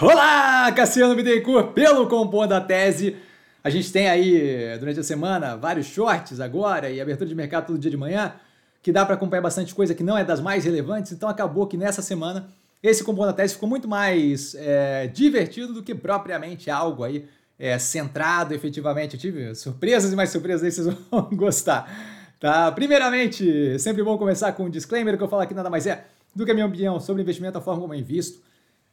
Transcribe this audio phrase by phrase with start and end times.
[0.00, 3.16] Olá, Cassiano Bittencourt, pelo Compondo da Tese.
[3.64, 7.78] A gente tem aí, durante a semana, vários shorts agora e abertura de mercado todo
[7.80, 8.32] dia de manhã,
[8.80, 11.76] que dá para acompanhar bastante coisa que não é das mais relevantes, então acabou que
[11.76, 12.48] nessa semana
[12.80, 17.28] esse Compondo da Tese ficou muito mais é, divertido do que propriamente algo aí
[17.58, 19.14] é, centrado efetivamente.
[19.14, 21.90] Eu tive surpresas e mais surpresas aí, vocês vão gostar.
[22.38, 22.70] Tá?
[22.70, 26.04] Primeiramente, sempre bom começar com um disclaimer, que eu falo aqui nada mais é
[26.36, 28.46] do que a minha opinião sobre investimento, a forma como eu invisto.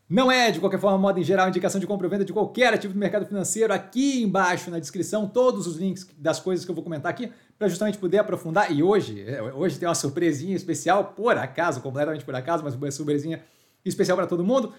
[0.07, 2.71] Não é, de qualquer forma, modo em geral, indicação de compra ou venda de qualquer
[2.71, 3.73] ativo do mercado financeiro.
[3.73, 7.67] Aqui embaixo na descrição, todos os links das coisas que eu vou comentar aqui, para
[7.67, 8.71] justamente poder aprofundar.
[8.71, 12.91] E hoje, é, hoje tem uma surpresinha especial, por acaso, completamente por acaso, mas uma
[12.91, 13.41] surpresinha
[13.83, 14.73] especial para todo mundo.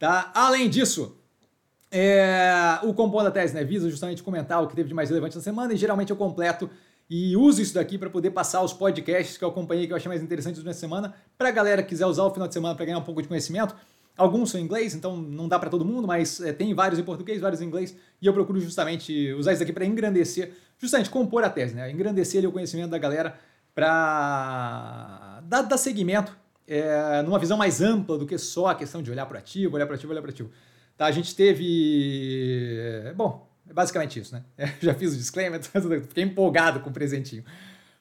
[0.00, 0.32] Tá?
[0.34, 1.16] Além disso,
[1.88, 5.36] é, o Compondo da Tese né, visa justamente comentar o que teve de mais relevante
[5.36, 6.68] na semana, e geralmente eu completo
[7.08, 10.08] e uso isso daqui para poder passar os podcasts que eu acompanhei, que eu achei
[10.08, 12.74] mais interessantes durante a semana, para a galera que quiser usar o final de semana
[12.74, 13.76] para ganhar um pouco de conhecimento.
[14.16, 17.02] Alguns são em inglês, então não dá para todo mundo, mas é, tem vários em
[17.02, 21.42] português, vários em inglês, e eu procuro justamente usar isso aqui para engrandecer, justamente compor
[21.44, 21.90] a tese, né?
[21.90, 23.38] Engrandecer ali, o conhecimento da galera
[23.74, 29.10] para dar, dar seguimento é, numa visão mais ampla do que só a questão de
[29.10, 30.50] olhar para ativo, olhar para ativo, olhar para ativo.
[30.96, 33.12] Tá, a gente teve.
[33.16, 34.44] Bom, é basicamente isso, né?
[34.58, 35.60] Eu já fiz o disclaimer,
[36.06, 37.44] fiquei empolgado com o presentinho.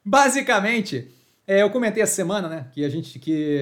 [0.04, 1.10] Basicamente,
[1.52, 3.60] é, eu comentei essa semana, né, que a gente, que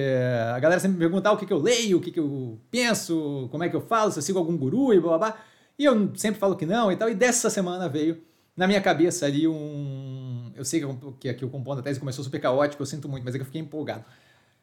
[0.54, 2.56] a galera sempre me pergunta ah, o que, que eu leio, o que, que eu
[2.70, 5.40] penso, como é que eu falo, se eu sigo algum guru e blá blá blá.
[5.76, 7.10] E eu sempre falo que não e tal.
[7.10, 8.22] E dessa semana veio
[8.56, 10.52] na minha cabeça ali um.
[10.54, 10.84] Eu sei
[11.18, 13.42] que aqui o compondo da tese começou super caótico, eu sinto muito, mas é que
[13.42, 14.04] eu fiquei empolgado.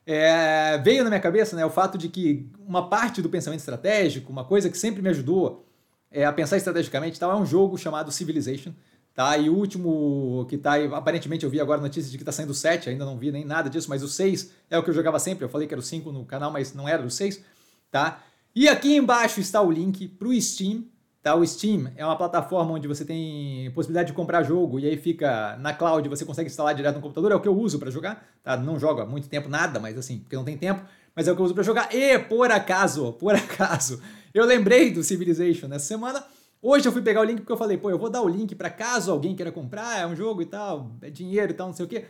[0.06, 4.32] É, veio na minha cabeça né, o fato de que uma parte do pensamento estratégico,
[4.32, 5.66] uma coisa que sempre me ajudou
[6.10, 8.72] é, a pensar estrategicamente, tal, é um jogo chamado Civilization
[9.18, 9.36] Tá?
[9.36, 12.52] E o último que tá aí, aparentemente eu vi agora notícia de que tá saindo
[12.52, 14.94] o 7, ainda não vi nem nada disso, mas o 6 é o que eu
[14.94, 15.44] jogava sempre.
[15.44, 17.44] Eu falei que era o 5 no canal, mas não era o 6,
[17.90, 18.22] tá?
[18.56, 20.84] E aqui embaixo está o link para o Steam,
[21.24, 21.34] tá?
[21.34, 25.58] O Steam é uma plataforma onde você tem possibilidade de comprar jogo e aí fica
[25.58, 28.24] na cloud, você consegue instalar direto no computador, é o que eu uso para jogar,
[28.44, 28.56] tá?
[28.56, 31.36] Não jogo há muito tempo nada, mas assim, porque não tem tempo, mas é o
[31.36, 31.92] que eu uso para jogar.
[31.92, 34.00] E por acaso, por acaso,
[34.32, 36.24] eu lembrei do Civilization nessa semana
[36.62, 38.56] Hoje eu fui pegar o link porque eu falei, pô, eu vou dar o link
[38.56, 41.74] para caso alguém queira comprar, é um jogo e tal, é dinheiro e tal, não
[41.74, 42.06] sei o quê.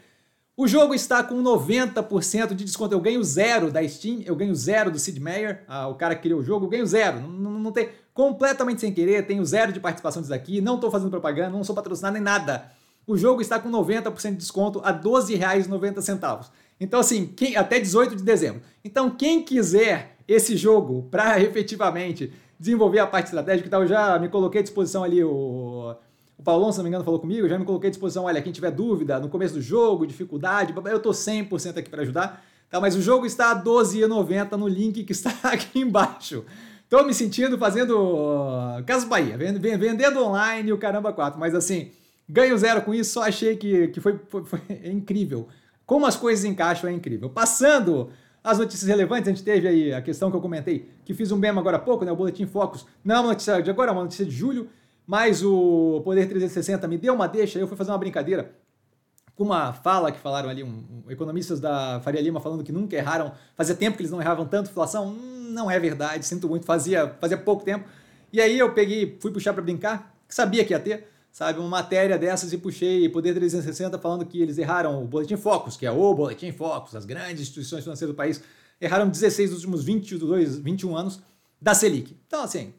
[0.59, 2.91] O jogo está com 90% de desconto.
[2.91, 6.23] Eu ganho zero da Steam, eu ganho zero do Sid Meier, ah, o cara que
[6.23, 7.19] criou o jogo, eu ganho zero.
[7.19, 7.89] Não, não, não, tem.
[8.11, 11.75] Completamente sem querer, tenho zero de participação disso aqui, não estou fazendo propaganda, não sou
[11.75, 12.71] patrocinado nem nada.
[13.05, 16.49] O jogo está com 90% de desconto a R$ 12,90.
[16.79, 18.63] Então, assim, quem, até 18 de dezembro.
[18.83, 23.81] Então, quem quiser esse jogo para efetivamente desenvolver a parte estratégica e tal.
[23.83, 25.95] Eu já me coloquei à disposição ali, o,
[26.37, 28.51] o Paulão, se não me engano, falou comigo, já me coloquei à disposição, olha, quem
[28.51, 32.79] tiver dúvida no começo do jogo, dificuldade, eu tô 100% aqui para ajudar, tá?
[32.79, 36.43] Mas o jogo está a 12,90 no link que está aqui embaixo.
[36.89, 41.91] Tô me sentindo fazendo uh, Casa Bahia, vendendo online o caramba 4, mas assim,
[42.29, 45.49] ganho zero com isso, só achei que, que foi, foi, foi incrível.
[45.85, 47.29] Como as coisas encaixam é incrível.
[47.29, 48.09] Passando
[48.47, 51.37] as notícias relevantes, a gente teve aí a questão que eu comentei, que fiz um
[51.37, 52.11] meme agora há pouco, né?
[52.13, 52.85] O Boletim Focus.
[53.03, 54.69] Não é uma notícia de agora, é uma notícia de julho,
[55.05, 58.55] mas o Poder 360 me deu uma deixa, eu fui fazer uma brincadeira
[59.35, 62.95] com uma fala que falaram ali, um, um, economistas da Faria Lima falando que nunca
[62.95, 66.65] erraram, fazia tempo que eles não erravam tanto, inflação, hum, não é verdade, sinto muito,
[66.65, 67.85] fazia, fazia pouco tempo.
[68.31, 71.07] E aí eu peguei, fui puxar para brincar, sabia que ia ter,
[71.37, 75.77] sabe, uma matéria dessas e puxei Poder 360 falando que eles erraram o Boletim Focus,
[75.77, 78.41] que é o Boletim Focus, as grandes instituições financeiras do país,
[78.81, 81.19] erraram 16 dos últimos 22, 21 anos
[81.61, 82.17] da Selic.
[82.25, 82.73] Então, assim,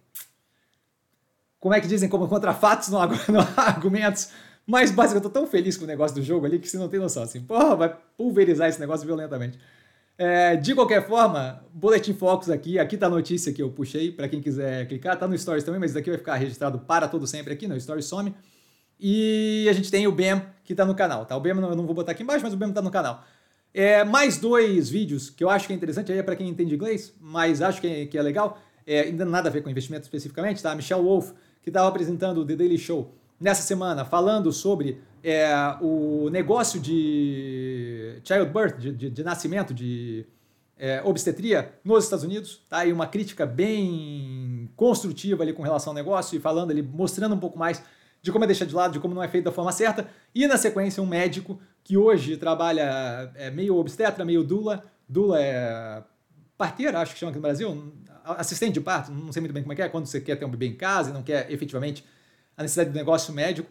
[1.60, 4.30] como é que dizem, como contra fatos, não há, não argumentos,
[4.66, 6.88] mas basicamente eu tô tão feliz com o negócio do jogo ali que você não
[6.88, 9.56] tem noção, assim, porra, vai pulverizar esse negócio violentamente.
[10.18, 14.28] É, de qualquer forma, Boletim Focus aqui, aqui tá a notícia que eu puxei, para
[14.28, 17.24] quem quiser clicar, tá no Stories também, mas isso aqui vai ficar registrado para todo
[17.24, 18.34] sempre aqui, no Stories some.
[19.00, 21.36] E a gente tem o BEM que tá no canal, tá?
[21.36, 23.24] O BEM eu não vou botar aqui embaixo, mas o BEM tá no canal.
[23.72, 26.74] É, mais dois vídeos que eu acho que é interessante, aí é para quem entende
[26.74, 30.04] inglês, mas acho que é, que é legal, é, ainda nada a ver com investimento
[30.04, 30.74] especificamente, tá?
[30.74, 31.32] Michelle Wolf,
[31.62, 35.48] que estava apresentando o The Daily Show nessa semana, falando sobre é,
[35.80, 40.26] o negócio de childbirth, de, de, de nascimento, de
[40.78, 42.86] é, obstetria nos Estados Unidos, tá?
[42.86, 47.38] E uma crítica bem construtiva ali com relação ao negócio e falando ali, mostrando um
[47.38, 47.82] pouco mais
[48.20, 50.08] de como é deixar de lado, de como não é feito da forma certa.
[50.34, 54.84] E na sequência, um médico que hoje trabalha é, meio obstetra, meio dula.
[55.08, 56.02] Dula é
[56.56, 57.92] parteira, acho que chama aqui no Brasil,
[58.24, 60.44] assistente de parto, não sei muito bem como é que é, quando você quer ter
[60.44, 62.04] um bebê em casa e não quer efetivamente
[62.56, 63.70] a necessidade do negócio médico.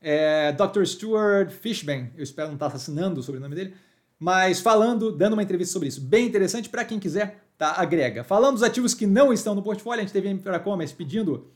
[0.00, 0.84] É, Dr.
[0.84, 3.74] Stuart Fishman, eu espero não estar assassinando o sobrenome dele,
[4.18, 6.00] mas falando, dando uma entrevista sobre isso.
[6.00, 7.74] Bem interessante para quem quiser tá?
[7.76, 8.22] agrega.
[8.22, 11.50] Falando dos ativos que não estão no portfólio, a gente teve a Infracommerce pedindo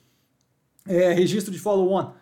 [0.87, 2.13] é, registro de follow-on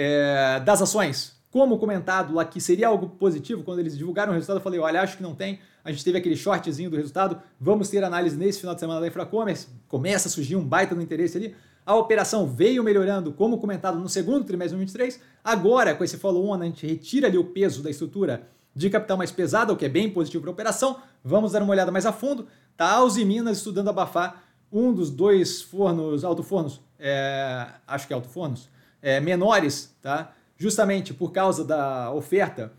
[0.00, 1.36] é, das ações.
[1.50, 5.02] Como comentado lá que seria algo positivo, quando eles divulgaram o resultado, eu falei, olha,
[5.02, 5.58] acho que não tem.
[5.84, 9.08] A gente teve aquele shortzinho do resultado, vamos ter análise nesse final de semana da
[9.08, 9.66] Infracommerce.
[9.88, 11.56] Começa a surgir um baita no interesse ali.
[11.84, 15.20] A operação veio melhorando, como comentado no segundo trimestre de 2023.
[15.42, 18.46] Agora, com esse follow-on, a gente retira ali o peso da estrutura
[18.76, 20.98] de capital mais pesada, o que é bem positivo para a operação.
[21.24, 22.46] Vamos dar uma olhada mais a fundo.
[22.76, 28.16] Tá a Uzi Minas estudando abafar um dos dois fornos, alto-fornos, é, acho que é
[28.16, 28.68] alto-fornos,
[29.00, 30.32] é, menores, tá?
[30.56, 32.72] justamente por causa da oferta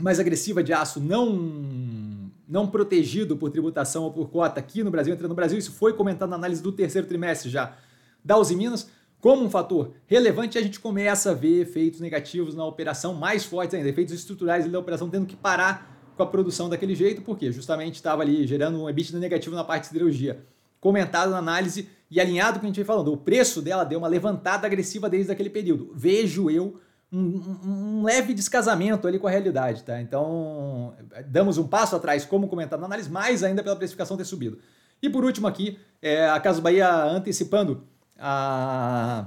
[0.00, 5.12] mais agressiva de aço não, não protegido por tributação ou por cota aqui no Brasil,
[5.14, 7.76] entrando no Brasil, isso foi comentado na análise do terceiro trimestre já
[8.24, 8.90] da Uzi Minas,
[9.20, 13.74] como um fator relevante, a gente começa a ver efeitos negativos na operação mais fortes
[13.74, 17.96] ainda, efeitos estruturais da operação tendo que parar com a produção daquele jeito, porque justamente
[17.96, 20.44] estava ali gerando um EBITDA negativo na parte de siderurgia.
[20.80, 23.84] Comentado na análise e alinhado com o que a gente vem falando, o preço dela
[23.84, 25.92] deu uma levantada agressiva desde aquele período.
[25.94, 26.80] Vejo eu
[27.12, 30.00] um, um, um, leve descasamento ali com a realidade, tá?
[30.00, 30.94] Então,
[31.26, 34.58] damos um passo atrás, como comentado na análise, mais ainda pela precificação ter subido.
[35.02, 37.84] E por último aqui, é, a Casa Bahia antecipando
[38.18, 39.26] a,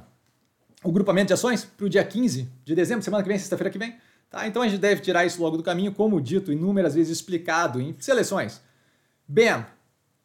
[0.83, 3.79] o grupamento de ações para o dia 15 de dezembro, semana que vem, sexta-feira que
[3.79, 3.95] vem.
[4.29, 4.47] Tá?
[4.47, 7.95] Então a gente deve tirar isso logo do caminho, como dito inúmeras vezes explicado em
[7.99, 8.61] seleções.
[9.27, 9.65] BAM,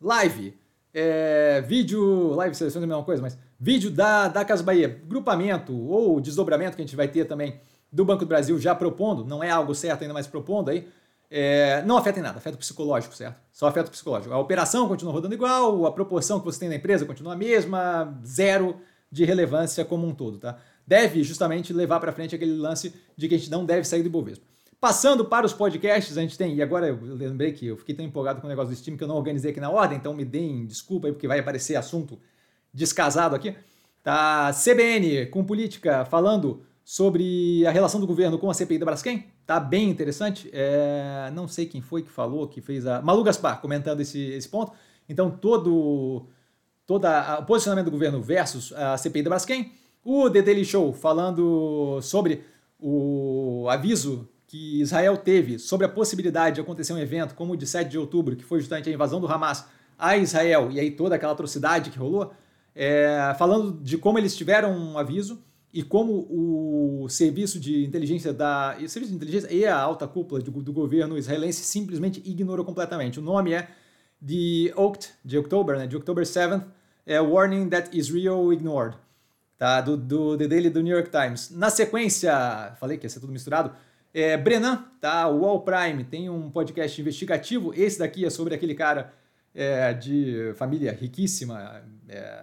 [0.00, 0.58] live,
[0.98, 5.78] é, vídeo, live seleções é a mesma coisa, mas vídeo da, da Casa Bahia, grupamento
[5.78, 7.60] ou desdobramento que a gente vai ter também
[7.92, 10.88] do Banco do Brasil já propondo, não é algo certo ainda, mas propondo aí,
[11.30, 13.36] é, não afeta em nada, afeta o psicológico, certo?
[13.52, 14.32] Só afeta o psicológico.
[14.32, 18.18] A operação continua rodando igual, a proporção que você tem na empresa continua a mesma,
[18.24, 18.80] zero
[19.12, 20.56] de relevância como um todo, tá?
[20.86, 24.06] Deve justamente levar para frente aquele lance de que a gente não deve sair do
[24.06, 24.46] Ibovespa.
[24.86, 28.06] Passando para os podcasts, a gente tem, e agora eu lembrei que eu fiquei tão
[28.06, 30.24] empolgado com o negócio do Steam que eu não organizei aqui na ordem, então me
[30.24, 32.20] deem desculpa aí porque vai aparecer assunto
[32.72, 33.52] descasado aqui.
[34.04, 39.26] Tá CBN com política falando sobre a relação do governo com a CPI da Braskem.
[39.44, 40.48] Tá bem interessante.
[40.52, 43.02] É, não sei quem foi que falou, que fez a.
[43.02, 44.70] Malu Gaspar comentando esse, esse ponto.
[45.08, 46.28] Então, todo,
[46.86, 47.08] todo
[47.40, 49.72] o posicionamento do governo versus a CPI da Braskem.
[50.04, 52.44] O The Daily Show falando sobre
[52.78, 57.66] o aviso que Israel teve sobre a possibilidade de acontecer um evento como o de
[57.66, 59.66] 7 de outubro, que foi justamente a invasão do Hamas
[59.98, 62.32] a Israel e aí toda aquela atrocidade que rolou,
[62.74, 65.42] é, falando de como eles tiveram um aviso
[65.72, 70.40] e como o serviço de inteligência da o serviço de inteligência e a alta cúpula
[70.40, 73.18] do, do governo israelense simplesmente ignorou completamente.
[73.18, 73.68] O nome é
[74.20, 76.64] de OCT, de October, né, de October 7th,
[77.04, 78.96] é Warning That Israel Ignored,
[79.58, 81.50] tá, do, do The Daily do New York Times.
[81.50, 83.72] Na sequência, falei que ia ser tudo misturado,
[84.12, 88.74] é, Brenan, tá, o Wall Prime, tem um podcast investigativo, esse daqui é sobre aquele
[88.74, 89.12] cara
[89.54, 92.38] é, de família riquíssima, é,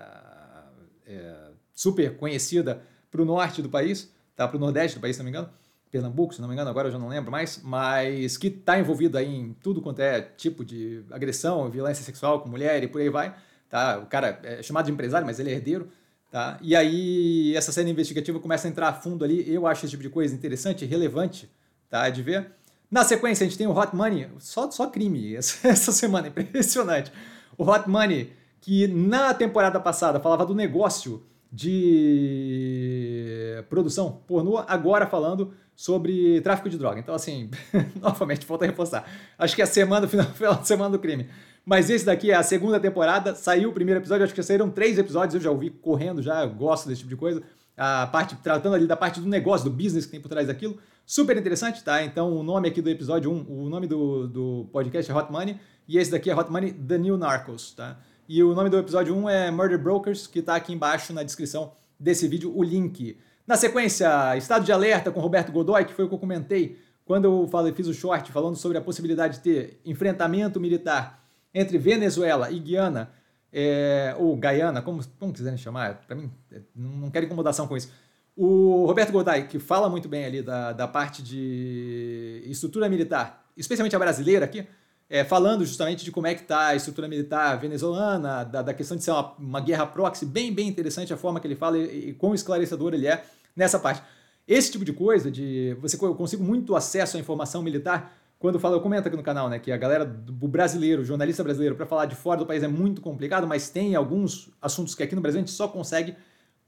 [1.07, 1.35] é
[1.73, 4.47] super conhecida, para o norte do país, tá?
[4.47, 5.49] para o nordeste do país, se não me engano,
[5.93, 9.15] Pernambuco, se não me engano, agora eu já não lembro mais, mas que está envolvido
[9.15, 13.09] aí em tudo quanto é tipo de agressão, violência sexual com mulher e por aí
[13.09, 13.35] vai.
[13.69, 13.99] Tá?
[13.99, 15.87] O cara é chamado de empresário, mas ele é herdeiro.
[16.33, 16.57] Tá?
[16.63, 19.47] E aí essa série investigativa começa a entrar a fundo ali.
[19.47, 21.47] Eu acho esse tipo de coisa interessante, relevante
[21.91, 22.09] tá?
[22.09, 22.49] de ver.
[22.89, 27.11] Na sequência, a gente tem o Hot Money, só, só crime essa, essa semana, impressionante.
[27.55, 35.53] O Hot Money, que na temporada passada falava do negócio de produção pornô, agora falando
[35.75, 36.99] sobre tráfico de droga.
[36.99, 37.51] Então, assim,
[38.01, 39.07] novamente, falta reforçar.
[39.37, 41.29] Acho que é a semana, final, final de semana do crime.
[41.65, 44.97] Mas esse daqui é a segunda temporada, saiu o primeiro episódio, acho que saíram três
[44.97, 47.41] episódios, eu já ouvi correndo, já gosto desse tipo de coisa.
[47.75, 50.77] A parte, tratando ali da parte do negócio, do business que tem por trás daquilo.
[51.05, 52.03] Super interessante, tá?
[52.03, 55.57] Então, o nome aqui do episódio 1, o nome do, do podcast é Hot Money,
[55.87, 57.97] e esse daqui é Hot Money The New Narcos, tá?
[58.27, 61.71] E o nome do episódio 1 é Murder Brokers, que está aqui embaixo na descrição
[61.99, 63.17] desse vídeo, o link.
[63.47, 67.25] Na sequência, estado de alerta com Roberto Godoy, que foi o que eu comentei quando
[67.25, 71.22] eu falei, fiz o short falando sobre a possibilidade de ter enfrentamento militar
[71.53, 73.11] entre Venezuela e Guiana,
[73.51, 77.91] é, ou Guyana, como, como quiserem chamar, para mim, é, não quero incomodação com isso.
[78.35, 83.95] O Roberto Godoy, que fala muito bem ali da, da parte de estrutura militar, especialmente
[83.95, 84.67] a brasileira aqui,
[85.07, 88.97] é, falando justamente de como é que está a estrutura militar venezuelana, da, da questão
[88.97, 92.09] de ser uma, uma, guerra proxy, bem, bem interessante a forma que ele fala e,
[92.09, 93.23] e quão esclarecedor ele é
[93.55, 94.01] nessa parte.
[94.47, 98.11] Esse tipo de coisa, de você eu consigo muito acesso à informação militar,
[98.43, 101.77] quando falo, eu comento aqui no canal, né, que a galera do brasileiro, jornalista brasileiro,
[101.77, 105.15] para falar de fora do país é muito complicado, mas tem alguns assuntos que aqui
[105.15, 106.13] no Brasil a gente só consegue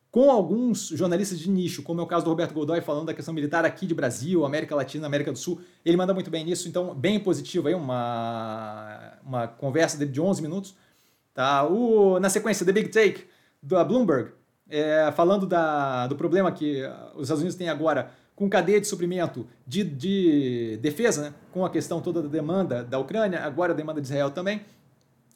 [0.10, 3.34] com alguns jornalistas de nicho, como é o caso do Roberto Godoy falando da questão
[3.34, 5.60] militar aqui de Brasil, América Latina, América do Sul.
[5.84, 10.41] Ele manda muito bem nisso, então bem positivo aí, uma, uma conversa dele de 11
[10.41, 10.77] minutos.
[11.34, 11.67] Tá?
[11.67, 13.25] O, na sequência, The Big Take,
[13.62, 14.32] da Bloomberg,
[14.70, 16.84] é, falando da, do problema que
[17.15, 21.34] os Estados Unidos têm agora com cadeia de suprimento de, de defesa, né?
[21.51, 24.62] com a questão toda da demanda da Ucrânia, agora a demanda de Israel também,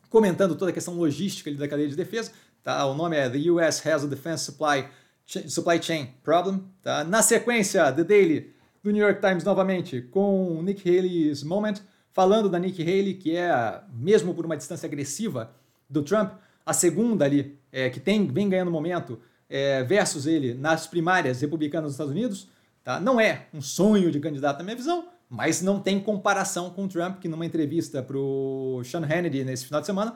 [0.10, 2.32] comentando toda a questão logística da cadeia de defesa.
[2.64, 2.86] Tá?
[2.86, 4.86] O nome é The US Has a Defense Supply,
[5.26, 6.64] Supply Chain Problem.
[6.84, 7.04] Tá?
[7.04, 8.54] Na sequência, The Daily,
[8.84, 11.76] do New York Times novamente, com Nick Haley's Moment,
[12.12, 15.52] falando da Nick Haley, que é, mesmo por uma distância agressiva
[15.90, 16.34] do Trump,
[16.66, 21.88] a segunda ali, é, que tem, vem ganhando momento, é, versus ele nas primárias republicanas
[21.88, 22.48] dos Estados Unidos.
[22.90, 23.00] Tá?
[23.00, 26.88] Não é um sonho de candidato na minha visão, mas não tem comparação com o
[26.88, 30.16] Trump, que numa entrevista para o Sean Hannity nesse final de semana,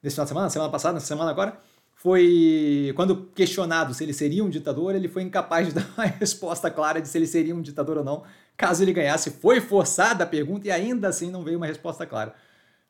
[0.00, 1.58] nesse final de semana, semana passada, nessa semana agora,
[1.96, 6.70] foi quando questionado se ele seria um ditador, ele foi incapaz de dar uma resposta
[6.70, 8.22] clara de se ele seria um ditador ou não,
[8.56, 9.28] caso ele ganhasse.
[9.28, 12.34] Foi forçada a pergunta e ainda assim não veio uma resposta clara.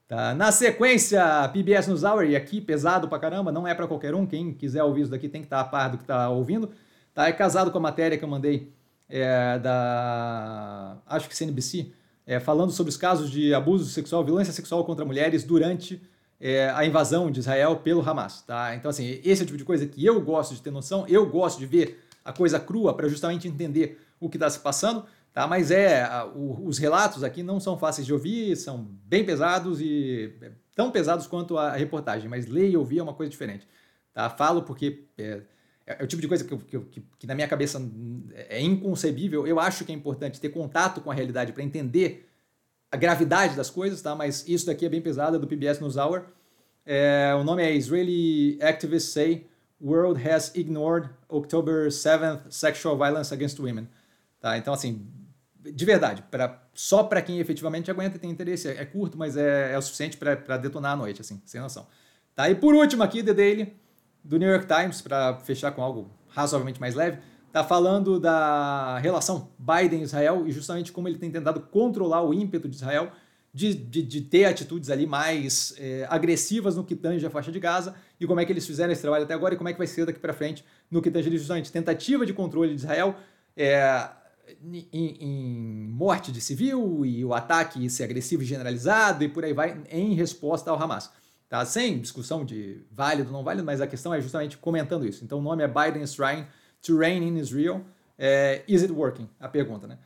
[0.06, 0.34] Tá?
[0.34, 4.26] Na sequência, PBS News Hour, e aqui pesado pra caramba, não é para qualquer um,
[4.26, 6.70] quem quiser ouvir isso daqui tem que estar tá a par do que está ouvindo.
[7.14, 7.28] Tá?
[7.28, 8.70] É casado com a matéria que eu mandei
[9.12, 11.92] é, da, acho que CNBC,
[12.26, 16.00] é, falando sobre os casos de abuso sexual, violência sexual contra mulheres durante
[16.40, 18.40] é, a invasão de Israel pelo Hamas.
[18.40, 18.74] Tá?
[18.74, 21.26] Então, assim, esse é o tipo de coisa que eu gosto de ter noção, eu
[21.26, 25.04] gosto de ver a coisa crua para justamente entender o que está se passando.
[25.34, 25.46] Tá?
[25.46, 30.52] Mas é, os relatos aqui não são fáceis de ouvir, são bem pesados e é,
[30.74, 33.68] tão pesados quanto a reportagem, mas ler e ouvir é uma coisa diferente.
[34.14, 34.30] Tá?
[34.30, 35.42] Falo porque é,
[35.86, 37.80] é, é o tipo de coisa que, que, que, que, na minha cabeça
[38.48, 39.46] é inconcebível.
[39.46, 42.28] Eu acho que é importante ter contato com a realidade para entender
[42.90, 44.14] a gravidade das coisas, tá?
[44.14, 46.24] Mas isso daqui é bem pesado, é do PBS NewsHour.
[46.84, 49.46] É, o nome é Israeli Activists Say
[49.80, 53.88] World Has Ignored October 7th Sexual Violence Against Women.
[54.40, 54.58] Tá?
[54.58, 55.06] Então, assim,
[55.60, 59.36] de verdade, pra, só para quem efetivamente aguenta e tem interesse, é, é curto, mas
[59.36, 61.86] é, é o suficiente para detonar à noite, assim, sem noção.
[62.34, 62.50] Tá?
[62.50, 63.76] E por último aqui, The Daily,
[64.24, 69.50] do New York Times, para fechar com algo razoavelmente mais leve, está falando da relação
[69.58, 73.12] Biden-Israel e justamente como ele tem tentado controlar o ímpeto de Israel
[73.52, 77.60] de, de, de ter atitudes ali mais é, agressivas no que tange a faixa de
[77.60, 79.78] Gaza e como é que eles fizeram esse trabalho até agora e como é que
[79.78, 83.14] vai ser daqui para frente no que tange justamente tentativa de controle de Israel
[83.54, 84.08] é,
[84.64, 89.52] em, em, morte de civil e o ataque ser agressivo e generalizado e por aí
[89.52, 91.10] vai em resposta ao Hamas.
[91.52, 91.66] Tá?
[91.66, 95.22] Sem discussão de válido ou não válido, mas a questão é justamente comentando isso.
[95.22, 96.46] Então o nome é Biden's trying
[96.80, 97.82] to reign in Israel.
[98.18, 99.28] É, is it working?
[99.38, 99.98] A pergunta, né?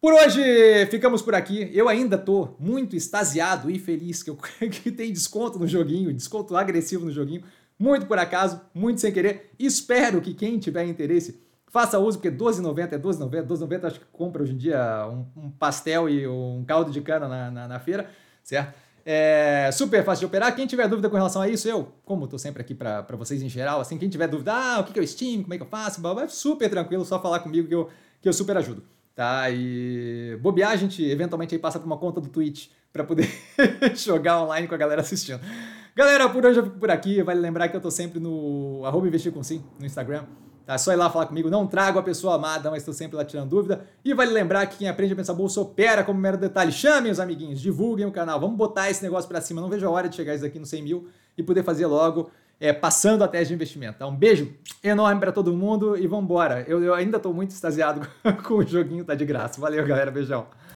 [0.00, 0.42] Por hoje
[0.86, 1.70] ficamos por aqui.
[1.72, 4.34] Eu ainda tô muito extasiado e feliz que, eu,
[4.82, 7.44] que tem desconto no joguinho, desconto agressivo no joguinho.
[7.78, 9.52] Muito por acaso, muito sem querer.
[9.60, 13.46] Espero que quem tiver interesse faça uso, porque 12,90 é 12,90.
[13.46, 17.28] 12,90 acho que compra hoje em dia um, um pastel e um caldo de cana
[17.28, 18.10] na, na, na feira,
[18.42, 18.74] certo?
[19.04, 20.54] É super fácil de operar.
[20.54, 23.48] Quem tiver dúvida com relação a isso, eu, como estou sempre aqui para vocês em
[23.48, 25.66] geral, assim, quem tiver dúvida, ah, o que é o Steam, como é que eu
[25.66, 27.88] faço, é super tranquilo, só falar comigo que eu,
[28.20, 28.82] que eu super ajudo.
[29.14, 29.50] Tá?
[29.50, 33.28] E bobear, a gente eventualmente aí passa por uma conta do Twitch para poder
[33.94, 35.40] jogar online com a galera assistindo.
[35.94, 37.22] Galera, por hoje eu fico por aqui.
[37.22, 39.40] Vale lembrar que eu tô sempre no arroba investir com
[39.78, 40.24] no Instagram.
[40.64, 40.78] Tá?
[40.78, 41.50] Só ir lá falar comigo.
[41.50, 43.84] Não trago a pessoa amada, mas estou sempre lá tirando dúvida.
[44.04, 46.72] E vale lembrar que quem aprende a pensar bolsa opera como mero detalhe.
[46.72, 48.40] Chamem os amiguinhos, divulguem o canal.
[48.40, 49.60] Vamos botar esse negócio para cima.
[49.60, 52.30] Não vejo a hora de chegar isso aqui no 100 mil e poder fazer logo,
[52.60, 53.98] é, passando a tese de investimento.
[53.98, 54.06] Tá?
[54.06, 54.52] Um beijo
[54.84, 56.64] enorme para todo mundo e vamos embora.
[56.68, 58.06] Eu, eu ainda estou muito extasiado
[58.44, 59.60] com o joguinho, tá de graça.
[59.60, 60.10] Valeu, galera.
[60.10, 60.46] Beijão.